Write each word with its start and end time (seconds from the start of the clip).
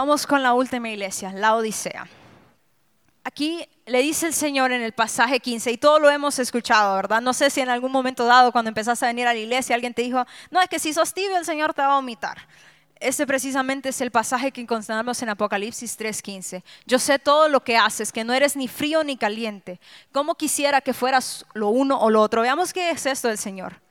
Vamos 0.00 0.26
con 0.26 0.42
la 0.42 0.54
última 0.54 0.88
iglesia, 0.88 1.30
la 1.30 1.54
Odisea. 1.54 2.08
Aquí 3.22 3.68
le 3.84 4.00
dice 4.00 4.28
el 4.28 4.32
Señor 4.32 4.72
en 4.72 4.80
el 4.80 4.92
pasaje 4.92 5.40
15, 5.40 5.72
y 5.72 5.76
todo 5.76 5.98
lo 5.98 6.08
hemos 6.08 6.38
escuchado, 6.38 6.96
¿verdad? 6.96 7.20
No 7.20 7.34
sé 7.34 7.50
si 7.50 7.60
en 7.60 7.68
algún 7.68 7.92
momento 7.92 8.24
dado, 8.24 8.50
cuando 8.50 8.70
empezaste 8.70 9.04
a 9.04 9.08
venir 9.08 9.26
a 9.26 9.34
la 9.34 9.38
iglesia, 9.38 9.74
alguien 9.74 9.92
te 9.92 10.00
dijo, 10.00 10.24
no, 10.50 10.62
es 10.62 10.70
que 10.70 10.78
si 10.78 10.94
sos 10.94 11.12
tibio, 11.12 11.36
el 11.36 11.44
Señor 11.44 11.74
te 11.74 11.82
va 11.82 11.92
a 11.92 11.96
vomitar. 11.96 12.38
Ese 12.98 13.26
precisamente 13.26 13.90
es 13.90 14.00
el 14.00 14.10
pasaje 14.10 14.52
que 14.52 14.62
encontramos 14.62 15.20
en 15.20 15.28
Apocalipsis 15.28 15.98
3:15. 15.98 16.62
Yo 16.86 16.98
sé 16.98 17.18
todo 17.18 17.50
lo 17.50 17.62
que 17.62 17.76
haces, 17.76 18.10
que 18.10 18.24
no 18.24 18.32
eres 18.32 18.56
ni 18.56 18.68
frío 18.68 19.04
ni 19.04 19.18
caliente. 19.18 19.80
¿Cómo 20.12 20.34
quisiera 20.34 20.80
que 20.80 20.94
fueras 20.94 21.44
lo 21.52 21.68
uno 21.68 22.00
o 22.00 22.08
lo 22.08 22.22
otro? 22.22 22.40
Veamos 22.40 22.72
qué 22.72 22.88
es 22.88 23.04
esto 23.04 23.28
del 23.28 23.36
Señor. 23.36 23.82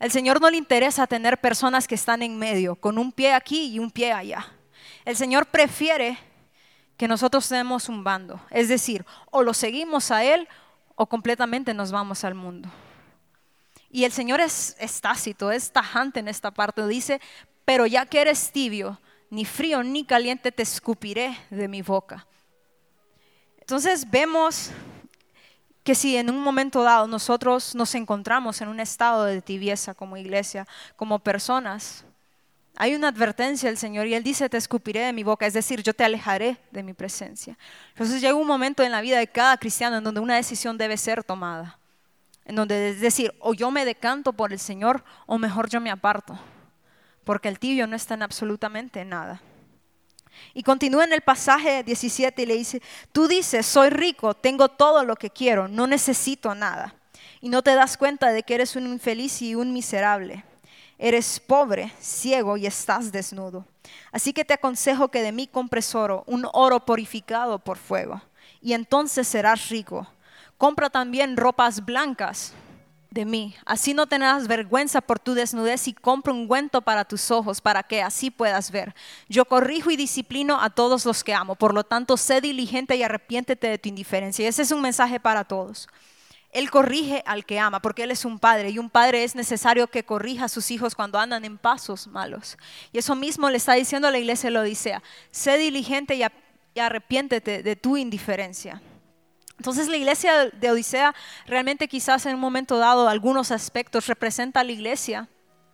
El 0.00 0.10
Señor 0.10 0.40
no 0.40 0.50
le 0.50 0.56
interesa 0.56 1.06
tener 1.06 1.38
personas 1.38 1.86
que 1.86 1.94
están 1.94 2.24
en 2.24 2.36
medio, 2.40 2.74
con 2.74 2.98
un 2.98 3.12
pie 3.12 3.34
aquí 3.34 3.66
y 3.66 3.78
un 3.78 3.92
pie 3.92 4.12
allá. 4.12 4.48
El 5.04 5.16
Señor 5.16 5.46
prefiere 5.46 6.18
que 6.96 7.08
nosotros 7.08 7.48
tenemos 7.48 7.88
un 7.88 8.04
bando. 8.04 8.40
Es 8.50 8.68
decir, 8.68 9.04
o 9.30 9.42
lo 9.42 9.54
seguimos 9.54 10.10
a 10.10 10.24
Él 10.24 10.48
o 10.94 11.06
completamente 11.06 11.74
nos 11.74 11.92
vamos 11.92 12.24
al 12.24 12.34
mundo. 12.34 12.68
Y 13.90 14.04
el 14.04 14.12
Señor 14.12 14.40
es, 14.40 14.76
es 14.78 15.00
tácito, 15.00 15.50
es 15.50 15.70
tajante 15.72 16.20
en 16.20 16.28
esta 16.28 16.50
parte. 16.50 16.86
Dice, 16.86 17.20
pero 17.64 17.86
ya 17.86 18.06
que 18.06 18.20
eres 18.20 18.50
tibio, 18.50 19.00
ni 19.30 19.44
frío 19.44 19.82
ni 19.82 20.04
caliente 20.04 20.52
te 20.52 20.62
escupiré 20.62 21.36
de 21.50 21.68
mi 21.68 21.82
boca. 21.82 22.26
Entonces 23.58 24.10
vemos 24.10 24.70
que 25.82 25.94
si 25.94 26.16
en 26.16 26.30
un 26.30 26.40
momento 26.40 26.82
dado 26.82 27.06
nosotros 27.06 27.74
nos 27.74 27.94
encontramos 27.94 28.60
en 28.60 28.68
un 28.68 28.80
estado 28.80 29.24
de 29.24 29.42
tibieza 29.42 29.94
como 29.94 30.16
iglesia, 30.16 30.66
como 30.96 31.18
personas, 31.18 32.04
hay 32.76 32.94
una 32.94 33.08
advertencia 33.08 33.68
del 33.68 33.78
Señor 33.78 34.06
y 34.06 34.14
Él 34.14 34.22
dice, 34.22 34.48
te 34.48 34.56
escupiré 34.56 35.00
de 35.00 35.12
mi 35.12 35.22
boca, 35.22 35.46
es 35.46 35.54
decir, 35.54 35.82
yo 35.82 35.94
te 35.94 36.04
alejaré 36.04 36.56
de 36.70 36.82
mi 36.82 36.92
presencia. 36.92 37.56
Entonces 37.90 38.20
llega 38.20 38.34
un 38.34 38.46
momento 38.46 38.82
en 38.82 38.90
la 38.90 39.00
vida 39.00 39.18
de 39.18 39.28
cada 39.28 39.56
cristiano 39.56 39.98
en 39.98 40.04
donde 40.04 40.20
una 40.20 40.36
decisión 40.36 40.76
debe 40.76 40.96
ser 40.96 41.22
tomada, 41.22 41.78
en 42.44 42.56
donde 42.56 42.90
es 42.90 43.00
decir, 43.00 43.32
o 43.38 43.54
yo 43.54 43.70
me 43.70 43.84
decanto 43.84 44.32
por 44.32 44.52
el 44.52 44.58
Señor 44.58 45.04
o 45.26 45.38
mejor 45.38 45.68
yo 45.68 45.80
me 45.80 45.90
aparto 45.90 46.38
porque 47.24 47.48
el 47.48 47.58
tibio 47.58 47.86
no 47.86 47.96
está 47.96 48.14
en 48.14 48.22
absolutamente 48.22 49.04
nada. 49.04 49.42
Y 50.52 50.62
continúa 50.62 51.04
en 51.04 51.12
el 51.12 51.22
pasaje 51.22 51.82
17 51.82 52.42
y 52.42 52.46
le 52.46 52.54
dice, 52.54 52.82
tú 53.12 53.26
dices, 53.26 53.66
soy 53.66 53.90
rico, 53.90 54.34
tengo 54.34 54.68
todo 54.68 55.04
lo 55.04 55.16
que 55.16 55.30
quiero, 55.30 55.68
no 55.68 55.86
necesito 55.86 56.54
nada. 56.54 56.94
Y 57.40 57.48
no 57.48 57.62
te 57.62 57.74
das 57.74 57.96
cuenta 57.96 58.30
de 58.30 58.42
que 58.42 58.54
eres 58.54 58.76
un 58.76 58.86
infeliz 58.86 59.42
y 59.42 59.54
un 59.54 59.72
miserable. 59.72 60.44
Eres 60.98 61.40
pobre, 61.40 61.92
ciego 62.00 62.56
y 62.56 62.66
estás 62.66 63.10
desnudo. 63.10 63.64
Así 64.12 64.32
que 64.32 64.44
te 64.44 64.54
aconsejo 64.54 65.08
que 65.08 65.22
de 65.22 65.32
mí 65.32 65.46
compres 65.46 65.94
oro, 65.94 66.24
un 66.26 66.46
oro 66.52 66.84
purificado 66.84 67.58
por 67.58 67.78
fuego, 67.78 68.22
y 68.60 68.72
entonces 68.72 69.26
serás 69.26 69.68
rico. 69.68 70.06
Compra 70.56 70.88
también 70.88 71.36
ropas 71.36 71.84
blancas 71.84 72.52
de 73.10 73.24
mí. 73.24 73.54
Así 73.64 73.94
no 73.94 74.06
tendrás 74.06 74.46
vergüenza 74.46 75.00
por 75.00 75.18
tu 75.18 75.34
desnudez 75.34 75.88
y 75.88 75.94
compra 75.94 76.32
un 76.32 76.40
ungüento 76.40 76.82
para 76.82 77.04
tus 77.04 77.30
ojos, 77.30 77.60
para 77.60 77.82
que 77.82 78.02
así 78.02 78.30
puedas 78.30 78.70
ver. 78.70 78.94
Yo 79.28 79.44
corrijo 79.44 79.90
y 79.90 79.96
disciplino 79.96 80.60
a 80.60 80.70
todos 80.70 81.06
los 81.06 81.22
que 81.22 81.32
amo. 81.32 81.54
Por 81.54 81.72
lo 81.74 81.84
tanto, 81.84 82.16
sé 82.16 82.40
diligente 82.40 82.96
y 82.96 83.02
arrepiéntete 83.02 83.68
de 83.68 83.78
tu 83.78 83.88
indiferencia. 83.88 84.44
Y 84.44 84.48
ese 84.48 84.62
es 84.62 84.72
un 84.72 84.80
mensaje 84.80 85.20
para 85.20 85.44
todos. 85.44 85.88
Él 86.54 86.70
corrige 86.70 87.22
al 87.26 87.44
que 87.44 87.58
ama, 87.58 87.80
porque 87.80 88.04
Él 88.04 88.12
es 88.12 88.24
un 88.24 88.38
padre 88.38 88.70
y 88.70 88.78
un 88.78 88.88
padre 88.88 89.24
es 89.24 89.34
necesario 89.34 89.88
que 89.88 90.04
corrija 90.04 90.44
a 90.44 90.48
sus 90.48 90.70
hijos 90.70 90.94
cuando 90.94 91.18
andan 91.18 91.44
en 91.44 91.58
pasos 91.58 92.06
malos. 92.06 92.56
Y 92.92 92.98
eso 92.98 93.16
mismo 93.16 93.50
le 93.50 93.56
está 93.56 93.74
diciendo 93.74 94.06
a 94.06 94.12
la 94.12 94.18
iglesia 94.18 94.50
de 94.50 94.58
Odisea, 94.58 95.02
sé 95.32 95.58
diligente 95.58 96.14
y 96.14 96.78
arrepiéntete 96.78 97.64
de 97.64 97.74
tu 97.74 97.96
indiferencia. 97.96 98.80
Entonces 99.58 99.88
la 99.88 99.96
iglesia 99.96 100.48
de 100.48 100.70
Odisea 100.70 101.12
realmente 101.46 101.88
quizás 101.88 102.24
en 102.26 102.36
un 102.36 102.40
momento 102.40 102.78
dado 102.78 103.08
algunos 103.08 103.50
aspectos 103.50 104.06
representa 104.06 104.60
a 104.60 104.64
la 104.64 104.72
iglesia 104.72 105.28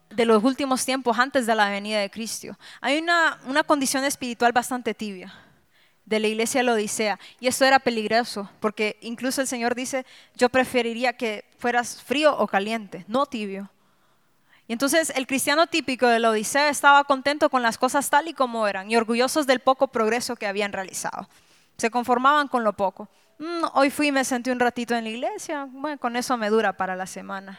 de 0.09 0.25
los 0.25 0.43
últimos 0.43 0.87
tiempos 0.87 1.19
antes 1.19 1.47
de 1.47 1.55
la 1.55 1.69
venida 1.69 2.01
de 2.01 2.11
Cristo. 2.11 2.59
Hay 2.81 2.99
una, 2.99 3.39
una 3.47 3.65
condición 3.65 4.05
espiritual 4.05 4.53
bastante 4.53 4.95
tibia 4.95 5.31
de 6.11 6.19
la 6.19 6.27
iglesia 6.27 6.65
la 6.65 6.73
Odisea 6.73 7.19
y 7.39 7.47
esto 7.47 7.65
era 7.65 7.79
peligroso 7.79 8.51
porque 8.59 8.99
incluso 9.01 9.41
el 9.41 9.47
Señor 9.47 9.77
dice, 9.77 10.05
yo 10.35 10.49
preferiría 10.49 11.13
que 11.13 11.45
fueras 11.57 12.03
frío 12.03 12.37
o 12.37 12.49
caliente, 12.49 13.05
no 13.07 13.27
tibio. 13.27 13.71
Y 14.67 14.73
entonces 14.73 15.13
el 15.15 15.27
cristiano 15.29 15.69
típico 15.69 16.07
de 16.09 16.19
la 16.19 16.31
Odisea 16.31 16.69
estaba 16.69 17.05
contento 17.05 17.49
con 17.49 17.63
las 17.63 17.79
cosas 17.79 18.11
tal 18.11 18.27
y 18.27 18.35
como 18.35 18.67
eran 18.67 18.91
y 18.91 18.97
orgullosos 18.97 19.47
del 19.47 19.61
poco 19.61 19.89
progreso 19.89 20.35
que 20.35 20.49
habían 20.49 20.73
realizado. 20.73 21.29
Se 21.77 21.91
conformaban 21.91 22.49
con 22.49 22.65
lo 22.65 22.73
poco. 22.73 23.09
Mm, 23.39 23.67
hoy 23.75 23.91
fui 23.91 24.09
y 24.09 24.13
me 24.13 24.25
senté 24.25 24.51
un 24.51 24.61
ratito 24.61 24.97
en 24.97 25.05
la 25.05 25.11
iglesia, 25.11 25.69
bueno, 25.71 25.97
con 25.99 26.17
eso 26.17 26.37
me 26.37 26.51
dura 26.51 26.73
para 26.73 26.97
la 26.97 27.07
semana. 27.07 27.59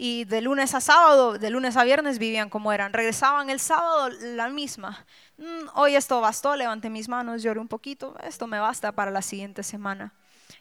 Y 0.00 0.26
de 0.26 0.40
lunes 0.40 0.76
a 0.76 0.80
sábado, 0.80 1.38
de 1.38 1.50
lunes 1.50 1.76
a 1.76 1.82
viernes 1.82 2.20
vivían 2.20 2.50
como 2.50 2.72
eran. 2.72 2.92
Regresaban 2.92 3.50
el 3.50 3.58
sábado 3.58 4.10
la 4.20 4.48
misma. 4.48 5.04
Mm, 5.38 5.70
hoy 5.74 5.96
esto 5.96 6.20
bastó, 6.20 6.54
levanté 6.54 6.88
mis 6.88 7.08
manos, 7.08 7.42
lloré 7.42 7.58
un 7.58 7.66
poquito, 7.66 8.16
esto 8.22 8.46
me 8.46 8.60
basta 8.60 8.92
para 8.92 9.10
la 9.10 9.22
siguiente 9.22 9.64
semana. 9.64 10.14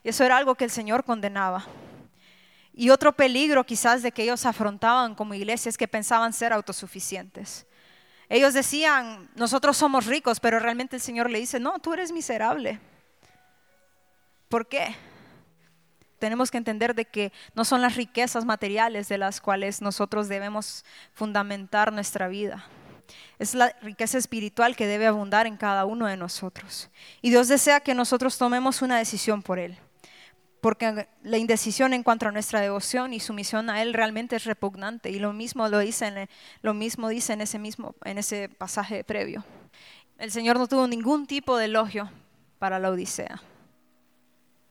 Y 0.03 0.09
eso 0.09 0.23
era 0.23 0.37
algo 0.37 0.55
que 0.55 0.63
el 0.63 0.71
Señor 0.71 1.03
condenaba. 1.03 1.67
Y 2.73 2.89
otro 2.89 3.11
peligro 3.11 3.63
quizás 3.63 4.01
de 4.01 4.11
que 4.11 4.23
ellos 4.23 4.43
afrontaban 4.43 5.13
como 5.13 5.35
iglesia 5.35 5.69
es 5.69 5.77
que 5.77 5.87
pensaban 5.87 6.33
ser 6.33 6.51
autosuficientes. 6.51 7.67
Ellos 8.29 8.55
decían, 8.55 9.29
nosotros 9.35 9.77
somos 9.77 10.07
ricos, 10.07 10.39
pero 10.39 10.57
realmente 10.57 10.95
el 10.95 11.01
Señor 11.03 11.29
le 11.29 11.37
dice, 11.37 11.59
no, 11.59 11.77
tú 11.77 11.93
eres 11.93 12.11
miserable. 12.11 12.79
¿Por 14.49 14.67
qué? 14.67 14.95
Tenemos 16.19 16.51
que 16.51 16.57
entender 16.57 16.95
de 16.95 17.05
que 17.05 17.31
no 17.53 17.65
son 17.65 17.81
las 17.81 17.95
riquezas 17.95 18.45
materiales 18.45 19.07
de 19.07 19.17
las 19.17 19.39
cuales 19.41 19.81
nosotros 19.81 20.27
debemos 20.27 20.83
fundamentar 21.13 21.93
nuestra 21.93 22.27
vida. 22.27 22.65
Es 23.39 23.53
la 23.53 23.75
riqueza 23.81 24.17
espiritual 24.17 24.75
que 24.75 24.87
debe 24.87 25.07
abundar 25.07 25.47
en 25.47 25.57
cada 25.57 25.85
uno 25.85 26.07
de 26.07 26.17
nosotros. 26.17 26.89
Y 27.21 27.29
Dios 27.29 27.47
desea 27.47 27.79
que 27.79 27.93
nosotros 27.93 28.37
tomemos 28.37 28.81
una 28.81 28.97
decisión 28.97 29.41
por 29.43 29.59
Él. 29.59 29.77
Porque 30.59 31.07
la 31.21 31.37
indecisión 31.37 31.93
en 31.93 32.03
cuanto 32.03 32.27
a 32.27 32.31
nuestra 32.31 32.59
devoción 32.59 33.13
y 33.13 33.19
sumisión 33.19 33.69
a 33.69 33.81
Él 33.81 33.93
realmente 33.93 34.35
es 34.35 34.45
repugnante. 34.45 35.11
Y 35.11 35.19
lo 35.19 35.33
mismo 35.33 35.67
lo 35.69 35.79
dice 35.79 36.07
en, 36.07 36.29
lo 36.61 36.73
mismo 36.73 37.09
dice 37.09 37.33
en 37.33 37.41
ese 37.41 37.59
mismo 37.59 37.95
en 38.03 38.17
ese 38.17 38.49
pasaje 38.49 39.03
previo. 39.03 39.45
El 40.17 40.31
Señor 40.31 40.57
no 40.57 40.67
tuvo 40.67 40.87
ningún 40.87 41.27
tipo 41.27 41.57
de 41.57 41.65
elogio 41.65 42.09
para 42.57 42.79
la 42.79 42.89
Odisea. 42.89 43.39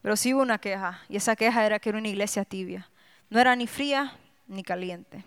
Pero 0.07 0.15
sí 0.15 0.33
hubo 0.33 0.41
una 0.41 0.57
queja, 0.57 1.01
y 1.09 1.17
esa 1.17 1.35
queja 1.35 1.65
era 1.65 1.79
que 1.79 1.89
era 1.89 1.97
una 1.97 2.07
iglesia 2.07 2.45
tibia. 2.45 2.89
No 3.29 3.41
era 3.41 3.53
ni 3.57 3.67
fría 3.67 4.15
ni 4.47 4.63
caliente. 4.63 5.25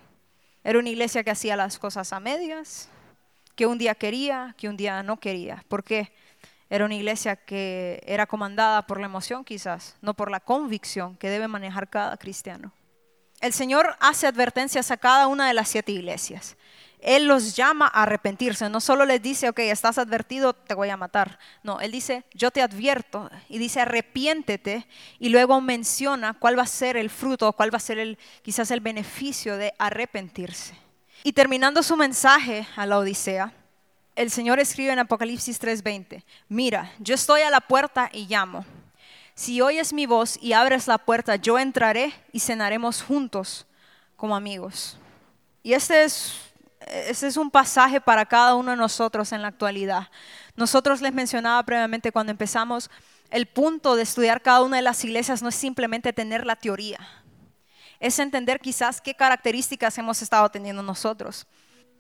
Era 0.65 0.79
una 0.79 0.89
iglesia 0.89 1.23
que 1.23 1.31
hacía 1.31 1.55
las 1.55 1.79
cosas 1.79 2.15
a 2.15 2.19
medias, 2.19 2.89
que 3.55 3.67
un 3.67 3.77
día 3.77 3.95
quería, 3.95 4.55
que 4.57 4.71
un 4.71 4.79
día 4.79 5.03
no 5.03 5.19
quería. 5.19 5.63
¿Por 5.69 5.85
qué? 5.85 6.15
Era 6.71 6.87
una 6.87 6.95
iglesia 6.95 7.37
que 7.37 8.03
era 8.07 8.25
comandada 8.25 8.87
por 8.87 8.99
la 8.99 9.05
emoción 9.05 9.45
quizás, 9.45 9.99
no 10.01 10.15
por 10.15 10.31
la 10.31 10.41
convicción 10.41 11.15
que 11.19 11.29
debe 11.29 11.47
manejar 11.47 11.91
cada 11.91 12.17
cristiano. 12.17 12.73
El 13.43 13.53
Señor 13.53 13.99
hace 14.01 14.29
advertencias 14.29 14.91
a 14.91 14.97
cada 14.97 15.27
una 15.27 15.47
de 15.47 15.53
las 15.53 15.69
siete 15.69 15.93
iglesias. 15.93 16.57
Él 17.03 17.27
los 17.27 17.57
llama 17.57 17.87
a 17.87 18.03
arrepentirse. 18.03 18.69
No 18.69 18.81
solo 18.81 19.05
les 19.05 19.23
dice, 19.23 19.49
ok, 19.49 19.61
estás 19.61 19.99
advertido, 19.99 20.53
te 20.53 20.75
voy 20.75 20.91
a 20.91 20.97
matar. 20.97 21.39
No, 21.63 21.81
Él 21.81 21.93
dice, 21.93 22.25
yo 22.35 22.51
te 22.51 22.63
advierto. 22.63 23.31
Y 23.49 23.59
dice, 23.59 23.81
arrepiéntete. 23.81 24.87
Y 25.19 25.31
luego 25.31 25.61
menciona 25.61 26.35
cuál 26.35 26.59
va 26.59 26.63
a 26.63 26.67
ser 26.67 26.97
el 26.97 27.11
fruto, 27.11 27.53
cuál 27.53 27.73
va 27.73 27.79
a 27.79 27.81
ser 27.81 27.99
el, 27.99 28.19
quizás 28.43 28.71
el 28.71 28.81
beneficio 28.81 29.57
de 29.57 29.73
arrepentirse. 29.79 30.75
Y 31.23 31.33
terminando 31.33 31.83
su 31.83 31.97
mensaje 31.97 32.67
a 32.77 32.87
la 32.87 32.99
Odisea, 32.99 33.53
el 34.17 34.31
Señor 34.31 34.59
escribe 34.59 34.93
en 34.93 34.99
Apocalipsis 34.99 35.61
3:20, 35.61 36.25
mira, 36.49 36.93
yo 36.99 37.15
estoy 37.15 37.43
a 37.43 37.51
la 37.51 37.61
puerta 37.61 38.11
y 38.13 38.27
llamo. 38.27 38.65
Si 39.35 39.61
oyes 39.63 39.93
mi 39.93 40.07
voz 40.07 40.39
y 40.43 40.53
abres 40.53 40.87
la 40.87 40.99
puerta, 40.99 41.37
yo 41.37 41.59
entraré 41.59 42.13
y 42.33 42.41
cenaremos 42.41 43.03
juntos 43.03 43.67
como 44.17 44.37
amigos. 44.37 44.99
Y 45.63 45.73
este 45.73 46.05
es 46.05 46.50
ese 46.87 47.27
es 47.27 47.37
un 47.37 47.51
pasaje 47.51 48.01
para 48.01 48.27
cada 48.27 48.55
uno 48.55 48.71
de 48.71 48.77
nosotros 48.77 49.33
en 49.33 49.43
la 49.43 49.49
actualidad. 49.49 50.09
Nosotros 50.57 51.01
les 51.01 51.13
mencionaba 51.13 51.63
previamente 51.63 52.13
cuando 52.13 52.33
empezamos, 52.33 52.91
el 53.31 53.47
punto 53.47 53.97
de 53.97 54.03
estudiar 54.03 54.43
cada 54.43 54.63
una 54.63 54.77
de 54.77 54.83
las 54.83 55.05
iglesias 55.05 55.43
no 55.43 55.49
es 55.49 55.55
simplemente 55.55 56.13
tener 56.13 56.45
la 56.47 56.57
teoría, 56.57 56.99
es 58.01 58.19
entender 58.19 58.61
quizás 58.61 59.01
qué 59.01 59.15
características 59.15 59.97
hemos 59.99 60.21
estado 60.23 60.49
teniendo 60.49 60.83
nosotros. 60.83 61.47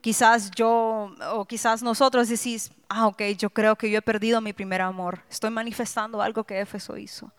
Quizás 0.00 0.50
yo 0.52 1.14
o 1.32 1.44
quizás 1.44 1.82
nosotros 1.82 2.28
decís, 2.28 2.72
ah, 2.88 3.06
ok, 3.06 3.22
yo 3.36 3.50
creo 3.50 3.76
que 3.76 3.90
yo 3.90 3.98
he 3.98 4.02
perdido 4.02 4.40
mi 4.40 4.54
primer 4.54 4.80
amor, 4.80 5.22
estoy 5.30 5.50
manifestando 5.50 6.22
algo 6.22 6.42
que 6.44 6.60
Éfeso 6.60 6.96
hizo. 6.96 7.30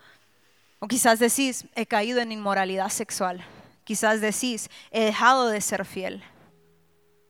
O 0.79 0.87
quizás 0.87 1.19
decís, 1.19 1.65
he 1.75 1.85
caído 1.85 2.19
en 2.21 2.31
inmoralidad 2.31 2.89
sexual. 2.89 3.44
Quizás 3.83 4.21
decís, 4.21 4.69
he 4.91 5.03
dejado 5.05 5.49
de 5.49 5.59
ser 5.59 5.85
fiel. 5.85 6.23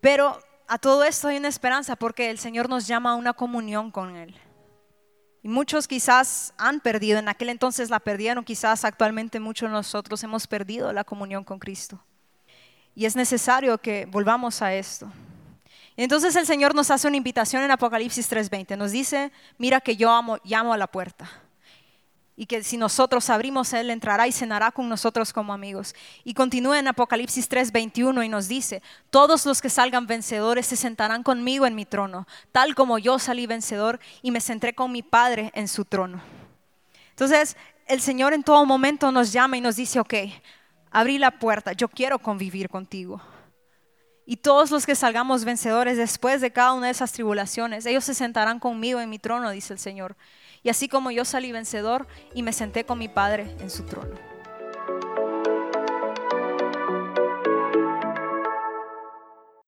Pero 0.02 0.40
a 0.68 0.78
todo 0.78 1.04
esto 1.04 1.28
hay 1.28 1.38
una 1.38 1.48
esperanza 1.48 1.96
porque 1.96 2.30
el 2.30 2.40
Señor 2.40 2.68
nos 2.68 2.88
llama 2.88 3.12
a 3.12 3.16
una 3.16 3.34
comunión 3.34 3.92
con 3.92 4.16
Él. 4.16 4.36
Y 5.44 5.48
muchos 5.48 5.88
quizás 5.88 6.54
han 6.58 6.80
perdido, 6.82 7.18
en 7.20 7.30
aquel 7.30 7.50
entonces 7.50 7.90
la 7.90 8.00
perdieron, 8.00 8.44
quizás 8.44 8.84
actualmente 8.86 9.40
muchos 9.40 9.70
de 9.70 9.74
nosotros 9.74 10.24
hemos 10.24 10.46
perdido 10.48 10.92
la 10.94 11.04
comunión 11.04 11.44
con 11.44 11.60
Cristo. 11.60 12.04
Y 12.94 13.06
es 13.06 13.16
necesario 13.16 13.78
que 13.78 14.06
volvamos 14.06 14.62
a 14.62 14.74
esto. 14.74 15.12
Entonces 15.98 16.36
el 16.36 16.46
Señor 16.46 16.76
nos 16.76 16.92
hace 16.92 17.08
una 17.08 17.18
invitación 17.18 17.64
en 17.64 17.72
Apocalipsis 17.72 18.30
3:20. 18.30 18.78
Nos 18.78 18.92
dice, 18.92 19.32
mira 19.58 19.82
que 19.82 19.96
yo 19.96 20.12
amo, 20.12 20.38
llamo 20.44 20.74
a 20.74 20.78
la 20.78 20.88
puerta 20.88 21.30
y 22.42 22.48
que 22.48 22.64
si 22.64 22.76
nosotros 22.76 23.30
abrimos, 23.30 23.72
Él 23.72 23.92
entrará 23.92 24.28
y 24.28 24.32
cenará 24.32 24.72
con 24.72 24.90
nosotros 24.90 25.32
como 25.32 25.54
amigos. 25.54 25.94
Y 26.24 26.34
continúa 26.34 26.80
en 26.80 26.88
Apocalipsis 26.88 27.48
3:21 27.48 28.26
y 28.26 28.30
nos 28.30 28.48
dice, 28.48 28.82
todos 29.12 29.46
los 29.46 29.62
que 29.62 29.70
salgan 29.70 30.08
vencedores 30.08 30.66
se 30.66 30.76
sentarán 30.76 31.22
conmigo 31.22 31.68
en 31.68 31.76
mi 31.76 31.86
trono, 31.86 32.28
tal 32.52 32.74
como 32.74 32.98
yo 32.98 33.20
salí 33.20 33.46
vencedor 33.46 34.00
y 34.24 34.32
me 34.32 34.42
senté 34.42 34.74
con 34.74 34.92
mi 34.92 35.04
Padre 35.04 35.52
en 35.54 35.68
su 35.68 35.86
trono. 35.86 36.20
Entonces, 37.12 37.56
el 37.86 38.02
Señor 38.02 38.34
en 38.34 38.42
todo 38.42 38.66
momento 38.66 39.12
nos 39.12 39.32
llama 39.32 39.58
y 39.58 39.62
nos 39.62 39.76
dice, 39.76 40.00
ok, 40.00 40.16
abrí 40.90 41.20
la 41.20 41.38
puerta, 41.38 41.74
yo 41.74 41.90
quiero 41.90 42.18
convivir 42.18 42.70
contigo. 42.70 43.22
Y 44.32 44.38
todos 44.38 44.72
los 44.72 44.86
que 44.86 44.96
salgamos 44.96 45.44
vencedores 45.44 45.98
después 45.98 46.40
de 46.40 46.52
cada 46.52 46.72
una 46.72 46.86
de 46.86 46.94
esas 46.94 47.12
tribulaciones, 47.12 47.86
ellos 47.86 48.06
se 48.06 48.14
sentarán 48.14 48.62
conmigo 48.62 49.02
en 49.02 49.10
mi 49.10 49.20
trono, 49.20 49.50
dice 49.50 49.74
el 49.74 49.80
Señor. 49.80 50.16
Y 50.64 50.70
así 50.70 50.88
como 50.88 51.12
yo 51.12 51.26
salí 51.26 51.52
vencedor 51.52 52.08
y 52.34 52.42
me 52.42 52.54
senté 52.54 52.86
con 52.86 52.98
mi 52.98 53.10
Padre 53.10 53.54
en 53.60 53.70
su 53.70 53.84
trono. 53.84 54.31